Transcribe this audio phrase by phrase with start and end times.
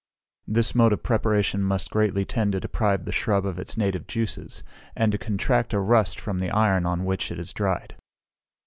[0.47, 4.63] This mode of preparation must greatly tend to deprive the shrub of its native juices,
[4.95, 7.95] and to contract a rust from the iron on which it is dried.